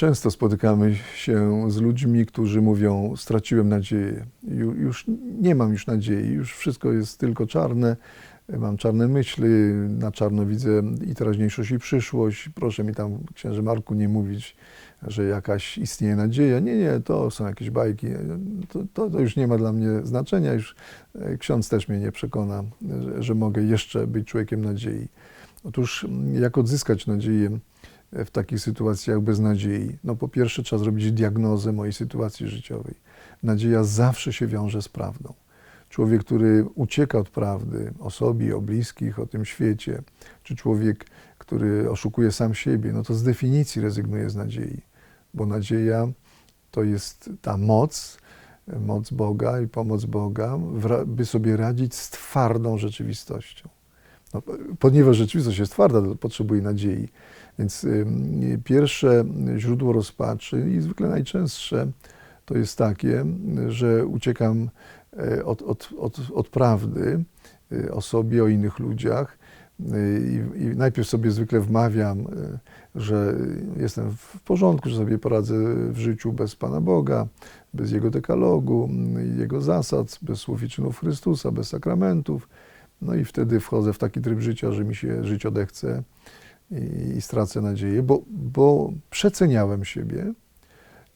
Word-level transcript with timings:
Często 0.00 0.30
spotykamy 0.30 0.94
się 1.14 1.70
z 1.70 1.76
ludźmi, 1.76 2.26
którzy 2.26 2.62
mówią: 2.62 3.14
Straciłem 3.16 3.68
nadzieję, 3.68 4.26
Ju- 4.44 4.76
już 4.78 5.04
nie 5.40 5.54
mam 5.54 5.72
już 5.72 5.86
nadziei, 5.86 6.32
już 6.32 6.56
wszystko 6.56 6.92
jest 6.92 7.18
tylko 7.18 7.46
czarne, 7.46 7.96
mam 8.48 8.76
czarne 8.76 9.08
myśli, 9.08 9.48
na 9.88 10.12
czarno 10.12 10.46
widzę 10.46 10.82
i 11.06 11.14
teraźniejszość, 11.14 11.70
i 11.70 11.78
przyszłość. 11.78 12.48
Proszę 12.54 12.84
mi 12.84 12.94
tam, 12.94 13.18
księże 13.34 13.62
Marku, 13.62 13.94
nie 13.94 14.08
mówić, 14.08 14.56
że 15.02 15.24
jakaś 15.24 15.78
istnieje 15.78 16.16
nadzieja. 16.16 16.60
Nie, 16.60 16.76
nie, 16.76 17.00
to 17.04 17.30
są 17.30 17.46
jakieś 17.46 17.70
bajki. 17.70 18.06
To, 18.68 18.78
to, 18.94 19.10
to 19.10 19.20
już 19.20 19.36
nie 19.36 19.46
ma 19.46 19.58
dla 19.58 19.72
mnie 19.72 19.88
znaczenia. 20.04 20.52
Już 20.52 20.74
e, 21.14 21.36
ksiądz 21.36 21.68
też 21.68 21.88
mnie 21.88 21.98
nie 21.98 22.12
przekona, 22.12 22.64
że, 23.02 23.22
że 23.22 23.34
mogę 23.34 23.62
jeszcze 23.62 24.06
być 24.06 24.28
człowiekiem 24.28 24.64
nadziei. 24.64 25.08
Otóż, 25.64 26.06
jak 26.32 26.58
odzyskać 26.58 27.06
nadzieję? 27.06 27.58
W 28.12 28.30
takich 28.30 28.60
sytuacjach 28.60 29.20
bez 29.20 29.38
nadziei? 29.38 29.98
No 30.04 30.16
po 30.16 30.28
pierwsze 30.28 30.62
trzeba 30.62 30.82
zrobić 30.82 31.12
diagnozę 31.12 31.72
mojej 31.72 31.92
sytuacji 31.92 32.48
życiowej. 32.48 32.94
Nadzieja 33.42 33.84
zawsze 33.84 34.32
się 34.32 34.46
wiąże 34.46 34.82
z 34.82 34.88
prawdą. 34.88 35.34
Człowiek, 35.88 36.24
który 36.24 36.64
ucieka 36.74 37.18
od 37.18 37.30
prawdy 37.30 37.92
o 37.98 38.10
sobie, 38.10 38.56
o 38.56 38.60
bliskich, 38.60 39.18
o 39.18 39.26
tym 39.26 39.44
świecie, 39.44 40.02
czy 40.42 40.56
człowiek, 40.56 41.06
który 41.38 41.90
oszukuje 41.90 42.32
sam 42.32 42.54
siebie, 42.54 42.92
no 42.92 43.02
to 43.02 43.14
z 43.14 43.22
definicji 43.22 43.82
rezygnuje 43.82 44.30
z 44.30 44.36
nadziei, 44.36 44.80
bo 45.34 45.46
nadzieja 45.46 46.08
to 46.70 46.82
jest 46.82 47.30
ta 47.42 47.56
moc, 47.56 48.18
moc 48.80 49.10
Boga 49.10 49.60
i 49.60 49.68
pomoc 49.68 50.04
Boga, 50.04 50.58
by 51.06 51.26
sobie 51.26 51.56
radzić 51.56 51.94
z 51.94 52.10
twardą 52.10 52.78
rzeczywistością. 52.78 53.68
No, 54.34 54.42
ponieważ 54.78 55.16
rzeczywistość 55.16 55.58
jest 55.58 55.72
twarda, 55.72 56.02
to 56.02 56.16
potrzebuje 56.16 56.62
nadziei. 56.62 57.08
Więc 57.58 57.86
pierwsze 58.64 59.24
źródło 59.56 59.92
rozpaczy 59.92 60.70
i 60.70 60.80
zwykle 60.80 61.08
najczęstsze 61.08 61.86
to 62.50 62.58
jest 62.58 62.78
takie, 62.78 63.24
że 63.68 64.06
uciekam 64.06 64.70
e, 65.16 65.44
od, 65.44 65.62
od, 65.62 65.88
od, 65.98 66.18
od 66.34 66.48
prawdy 66.48 67.24
e, 67.72 67.92
o 67.92 68.00
sobie, 68.00 68.44
o 68.44 68.48
innych 68.48 68.78
ludziach 68.78 69.38
e, 69.80 69.94
i, 70.20 70.62
i 70.62 70.66
najpierw 70.76 71.08
sobie 71.08 71.30
zwykle 71.30 71.60
wmawiam, 71.60 72.26
że 72.94 73.36
jestem 73.76 74.10
w 74.10 74.40
porządku, 74.40 74.88
że 74.88 74.96
sobie 74.96 75.18
poradzę 75.18 75.54
w 75.92 75.98
życiu 75.98 76.32
bez 76.32 76.56
Pana 76.56 76.80
Boga, 76.80 77.26
bez 77.74 77.92
Jego 77.92 78.10
dekalogu, 78.10 78.88
Jego 79.38 79.60
zasad, 79.60 80.18
bez 80.22 80.38
słów 80.38 80.62
i 80.62 80.68
czynów 80.68 81.00
Chrystusa, 81.00 81.50
bez 81.50 81.68
sakramentów. 81.68 82.48
No 83.02 83.14
i 83.14 83.24
wtedy 83.24 83.60
wchodzę 83.60 83.92
w 83.92 83.98
taki 83.98 84.20
tryb 84.20 84.40
życia, 84.40 84.72
że 84.72 84.84
mi 84.84 84.94
się 84.94 85.24
żyć 85.24 85.46
odechce 85.46 86.02
i, 86.70 87.16
i 87.16 87.22
stracę 87.22 87.60
nadzieję, 87.60 88.02
bo, 88.02 88.22
bo 88.26 88.92
przeceniałem 89.10 89.84
siebie, 89.84 90.32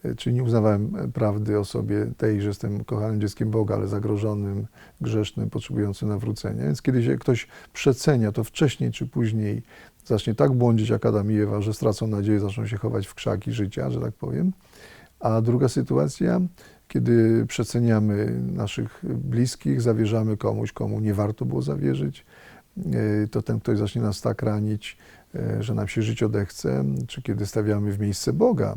e, 0.05 0.15
czyli 0.15 0.37
nie 0.37 0.43
uznawałem 0.43 1.13
prawdy 1.13 1.59
o 1.59 1.65
sobie 1.65 2.07
tej, 2.17 2.41
że 2.41 2.49
jestem 2.49 2.85
kochanym 2.85 3.21
dzieckiem 3.21 3.51
Boga, 3.51 3.75
ale 3.75 3.89
zagrożonym, 3.89 4.67
grzesznym, 5.01 5.51
potrzebującym 5.51 6.09
nawrócenia. 6.09 6.65
Więc 6.65 6.83
kiedy 6.83 7.03
się 7.03 7.17
ktoś 7.19 7.49
przecenia, 7.73 8.33
to 8.33 8.45
wcześniej 8.45 8.93
czy 8.93 9.07
później 9.07 9.63
zacznie 10.05 10.35
tak 10.35 10.53
błądzić 10.53 10.89
jak 10.89 11.07
Adam 11.07 11.33
i 11.33 11.37
Ewa, 11.37 11.61
że 11.61 11.75
stracą 11.75 12.07
nadzieję, 12.07 12.41
zaczną 12.41 12.67
się 12.67 12.77
chować 12.77 13.07
w 13.07 13.15
krzaki 13.15 13.53
życia, 13.53 13.91
że 13.91 14.01
tak 14.01 14.15
powiem. 14.15 14.53
A 15.21 15.41
druga 15.41 15.69
sytuacja, 15.69 16.41
kiedy 16.89 17.47
przeceniamy 17.47 18.41
naszych 18.53 19.01
bliskich, 19.05 19.81
zawierzamy 19.81 20.37
komuś, 20.37 20.73
komu 20.73 21.01
nie 21.01 21.15
warto 21.15 21.45
było 21.45 21.63
zawierzyć, 21.63 22.27
e, 22.77 23.29
to 23.29 23.43
ten 23.43 23.61
ktoś 23.61 23.79
zacznie 23.79 24.03
nas 24.03 24.21
tak 24.21 24.43
ranić, 24.43 24.99
e, 25.35 25.63
że 25.63 25.75
nam 25.75 25.89
się 25.89 26.03
żyć 26.03 26.23
odechce, 26.23 26.85
czy 27.07 27.23
kiedy 27.23 27.47
stawiamy 27.47 27.93
w 27.93 28.01
miejsce 28.01 28.33
Boga, 28.33 28.75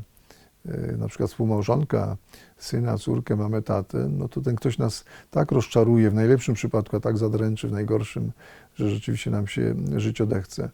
e, 0.65 0.97
na 0.97 1.07
przykład 1.07 1.29
współmałżonka, 1.29 2.17
syna, 2.57 2.97
córkę, 2.97 3.35
mamę, 3.35 3.61
tatę, 3.61 4.09
no 4.09 4.27
to 4.27 4.41
ten 4.41 4.55
ktoś 4.55 4.77
nas 4.77 5.05
tak 5.31 5.51
rozczaruje, 5.51 6.09
w 6.09 6.13
najlepszym 6.13 6.55
przypadku, 6.55 6.97
a 6.97 6.99
tak 6.99 7.17
zadręczy, 7.17 7.67
w 7.67 7.71
najgorszym, 7.71 8.31
że 8.75 8.89
rzeczywiście 8.89 9.31
nam 9.31 9.47
się 9.47 9.75
żyć 9.95 10.21
odechce. 10.21 10.69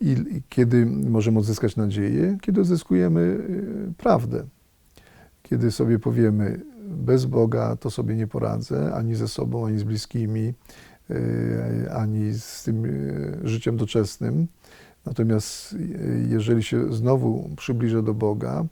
I, 0.00 0.16
kiedy 0.48 0.86
możemy 0.86 1.38
odzyskać 1.38 1.76
nadzieję? 1.76 2.38
Kiedy 2.40 2.60
odzyskujemy 2.60 3.38
prawdę. 3.98 4.44
Kiedy 5.42 5.70
sobie 5.70 5.98
powiemy, 5.98 6.60
bez 6.94 7.24
Boga 7.24 7.76
to 7.76 7.90
sobie 7.90 8.14
nie 8.16 8.26
poradzę, 8.26 8.94
ani 8.94 9.14
ze 9.14 9.28
sobą, 9.28 9.66
ani 9.66 9.78
z 9.78 9.84
bliskimi, 9.84 10.54
y, 11.10 11.92
ani 11.92 12.32
z 12.32 12.62
tym 12.62 12.84
y, 12.84 13.40
życiem 13.44 13.76
doczesnym. 13.76 14.46
Natomiast 15.06 15.72
y, 15.72 16.26
jeżeli 16.28 16.62
się 16.62 16.92
znowu 16.92 17.50
przybliżę 17.56 18.02
do 18.02 18.14
Boga, 18.14 18.64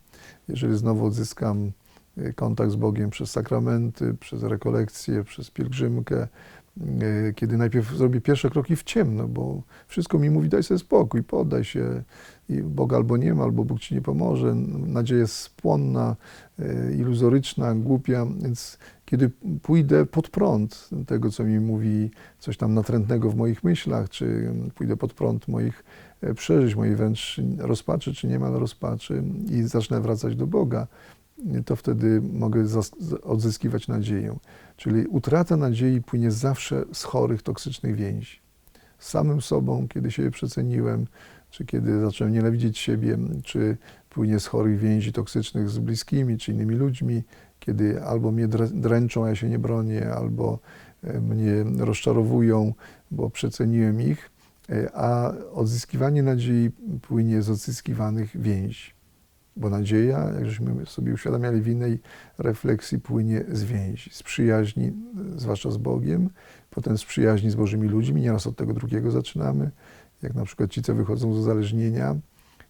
jeżeli 0.48 0.78
znowu 0.78 1.06
odzyskam 1.06 1.72
kontakt 2.34 2.72
z 2.72 2.76
Bogiem 2.76 3.10
przez 3.10 3.30
sakramenty, 3.30 4.14
przez 4.14 4.42
rekolekcje, 4.42 5.24
przez 5.24 5.50
pielgrzymkę, 5.50 6.28
y, 6.80 7.34
kiedy 7.36 7.56
najpierw 7.56 7.96
zrobię 7.96 8.20
pierwsze 8.20 8.50
kroki 8.50 8.76
w 8.76 8.82
ciemno, 8.82 9.28
bo 9.28 9.62
wszystko 9.86 10.18
mi 10.18 10.30
mówi, 10.30 10.48
daj 10.48 10.62
sobie 10.62 10.78
spokój, 10.78 11.22
poddaj 11.22 11.64
się 11.64 12.02
i 12.48 12.62
Boga 12.62 12.96
albo 12.96 13.16
nie 13.16 13.34
ma, 13.34 13.44
albo 13.44 13.64
Bóg 13.64 13.80
ci 13.80 13.94
nie 13.94 14.02
pomoże. 14.02 14.54
Nadzieja 14.86 15.20
jest 15.20 15.50
płonna, 15.50 16.16
y, 16.60 16.96
iluzoryczna, 16.98 17.74
głupia, 17.74 18.26
więc 18.42 18.78
kiedy 19.04 19.30
pójdę 19.62 20.06
pod 20.06 20.28
prąd 20.28 20.90
tego, 21.06 21.30
co 21.30 21.44
mi 21.44 21.60
mówi 21.60 22.10
coś 22.38 22.56
tam 22.56 22.74
natrętnego 22.74 23.30
w 23.30 23.36
moich 23.36 23.64
myślach, 23.64 24.08
czy 24.08 24.52
pójdę 24.74 24.96
pod 24.96 25.12
prąd 25.12 25.48
moich 25.48 25.84
e, 26.20 26.34
przeżyć, 26.34 26.74
mojej 26.74 26.96
wręcz 26.96 27.40
rozpaczy, 27.58 28.14
czy 28.14 28.26
niemal 28.26 28.52
rozpaczy 28.52 29.22
i 29.50 29.62
zacznę 29.62 30.00
wracać 30.00 30.36
do 30.36 30.46
Boga, 30.46 30.86
to 31.66 31.76
wtedy 31.76 32.22
mogę 32.32 32.64
odzyskiwać 33.22 33.88
nadzieję. 33.88 34.38
Czyli 34.76 35.06
utrata 35.06 35.56
nadziei 35.56 36.02
płynie 36.02 36.30
zawsze 36.30 36.84
z 36.92 37.02
chorych, 37.02 37.42
toksycznych 37.42 37.96
więzi. 37.96 38.40
Z 38.98 39.08
samym 39.08 39.40
sobą, 39.40 39.88
kiedy 39.88 40.10
siebie 40.10 40.30
przeceniłem, 40.30 41.06
czy 41.50 41.64
kiedy 41.64 42.00
zacząłem 42.00 42.32
nienawidzieć 42.32 42.78
siebie, 42.78 43.18
czy 43.44 43.76
płynie 44.10 44.40
z 44.40 44.46
chorych 44.46 44.78
więzi 44.78 45.12
toksycznych 45.12 45.70
z 45.70 45.78
bliskimi, 45.78 46.38
czy 46.38 46.52
innymi 46.52 46.74
ludźmi, 46.74 47.22
kiedy 47.60 48.02
albo 48.02 48.30
mnie 48.32 48.48
drę- 48.48 48.80
dręczą, 48.80 49.24
a 49.24 49.28
ja 49.28 49.34
się 49.34 49.48
nie 49.48 49.58
bronię, 49.58 50.10
albo 50.10 50.58
e, 51.04 51.20
mnie 51.20 51.64
rozczarowują, 51.78 52.74
bo 53.10 53.30
przeceniłem 53.30 54.00
ich, 54.02 54.30
e, 54.70 54.96
a 54.96 55.32
odzyskiwanie 55.52 56.22
nadziei 56.22 56.70
płynie 57.02 57.42
z 57.42 57.50
odzyskiwanych 57.50 58.40
więzi. 58.40 59.01
Bo 59.56 59.70
nadzieja, 59.70 60.30
jak 60.34 60.46
żeśmy 60.46 60.86
sobie 60.86 61.12
uświadamiali 61.14 61.60
w 61.60 61.68
innej 61.68 61.98
refleksji, 62.38 62.98
płynie 62.98 63.44
z 63.52 63.64
więzi, 63.64 64.10
z 64.12 64.22
przyjaźni, 64.22 64.92
zwłaszcza 65.36 65.70
z 65.70 65.76
Bogiem, 65.76 66.30
potem 66.70 66.98
z 66.98 67.04
przyjaźni 67.04 67.50
z 67.50 67.54
Bożymi 67.54 67.88
ludźmi, 67.88 68.22
nieraz 68.22 68.46
od 68.46 68.56
tego 68.56 68.74
drugiego 68.74 69.10
zaczynamy, 69.10 69.70
jak 70.22 70.34
na 70.34 70.44
przykład 70.44 70.70
ci, 70.70 70.82
co 70.82 70.94
wychodzą 70.94 71.34
z 71.34 71.38
uzależnienia, 71.38 72.16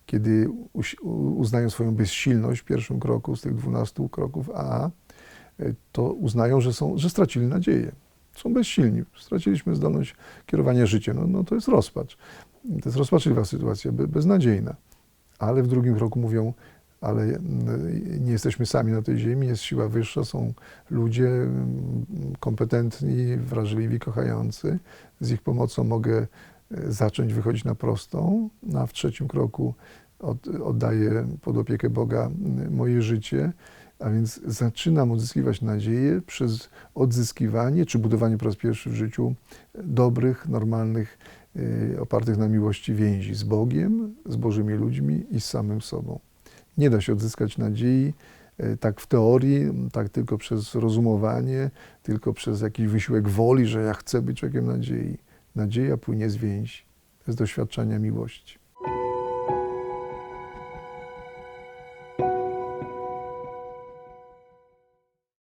kiedy 0.06 0.48
uznają 1.36 1.70
swoją 1.70 1.94
bezsilność 1.94 2.60
w 2.60 2.64
pierwszym 2.64 3.00
kroku 3.00 3.36
z 3.36 3.40
tych 3.40 3.54
dwunastu 3.54 4.08
kroków 4.08 4.50
A, 4.54 4.86
e, 4.86 4.90
to 5.92 6.12
uznają, 6.12 6.60
że, 6.60 6.72
są, 6.72 6.98
że 6.98 7.10
stracili 7.10 7.46
nadzieję. 7.46 7.92
Są 8.36 8.54
bezsilni. 8.54 9.02
Straciliśmy 9.20 9.74
zdolność 9.74 10.14
kierowania 10.46 10.86
życiem. 10.86 11.16
No, 11.16 11.26
no 11.26 11.44
to 11.44 11.54
jest 11.54 11.68
rozpacz. 11.68 12.16
To 12.62 12.88
jest 12.88 12.96
rozpaczliwa 12.96 13.44
sytuacja, 13.44 13.92
be- 13.92 14.08
beznadziejna. 14.08 14.74
Ale 15.42 15.62
w 15.62 15.66
drugim 15.66 15.94
kroku 15.94 16.20
mówią, 16.20 16.52
ale 17.00 17.22
mm, 17.22 18.24
nie 18.24 18.32
jesteśmy 18.32 18.66
sami 18.66 18.92
na 18.92 19.02
tej 19.02 19.18
ziemi, 19.18 19.46
jest 19.46 19.62
siła 19.62 19.88
wyższa, 19.88 20.24
są 20.24 20.52
ludzie 20.90 21.28
mm, 21.28 22.06
kompetentni, 22.40 23.36
wrażliwi, 23.36 23.98
kochający. 23.98 24.78
Z 25.20 25.30
ich 25.30 25.42
pomocą 25.42 25.84
mogę 25.84 26.26
e, 26.70 26.92
zacząć 26.92 27.34
wychodzić 27.34 27.64
na 27.64 27.74
prostą, 27.74 28.48
no 28.62 28.80
a 28.80 28.86
w 28.86 28.92
trzecim 28.92 29.28
kroku 29.28 29.74
od, 30.18 30.48
oddaję 30.48 31.26
pod 31.42 31.58
opiekę 31.58 31.90
Boga 31.90 32.26
mm, 32.26 32.74
moje 32.74 33.02
życie, 33.02 33.52
a 33.98 34.10
więc 34.10 34.40
zaczynam 34.46 35.10
odzyskiwać 35.10 35.62
nadzieję 35.62 36.20
przez 36.26 36.68
odzyskiwanie 36.94 37.86
czy 37.86 37.98
budowanie 37.98 38.38
po 38.38 38.44
raz 38.44 38.56
pierwszy 38.56 38.90
w 38.90 38.94
życiu 38.94 39.34
dobrych, 39.74 40.48
normalnych, 40.48 41.18
opartych 42.00 42.38
na 42.38 42.48
miłości 42.48 42.94
więzi 42.94 43.34
z 43.34 43.42
Bogiem, 43.42 44.14
z 44.26 44.36
Bożymi 44.36 44.74
ludźmi 44.74 45.26
i 45.30 45.40
z 45.40 45.44
samym 45.44 45.80
sobą. 45.80 46.20
Nie 46.78 46.90
da 46.90 47.00
się 47.00 47.12
odzyskać 47.12 47.58
nadziei 47.58 48.14
y, 48.60 48.76
tak 48.76 49.00
w 49.00 49.06
teorii, 49.06 49.88
tak 49.92 50.08
tylko 50.08 50.38
przez 50.38 50.74
rozumowanie, 50.74 51.70
tylko 52.02 52.32
przez 52.32 52.60
jakiś 52.60 52.86
wysiłek 52.86 53.28
woli, 53.28 53.66
że 53.66 53.82
ja 53.82 53.94
chcę 53.94 54.22
być 54.22 54.38
człowiekiem 54.38 54.66
nadziei. 54.66 55.18
Nadzieja 55.54 55.96
płynie 55.96 56.30
z 56.30 56.36
więzi, 56.36 56.82
z 57.26 57.34
doświadczenia 57.34 57.98
miłości. 57.98 58.61